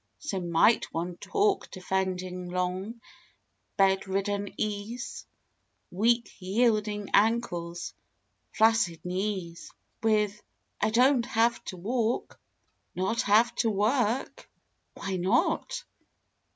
[0.17, 3.01] So might one talk Defending long,
[3.77, 5.27] bedridden ease,
[5.91, 7.93] Weak yielding ankles,
[8.51, 10.41] flaccid knees, With,
[10.81, 12.39] "I don't have to walk!"
[12.95, 14.49] Not have to work.
[14.95, 15.83] Why not?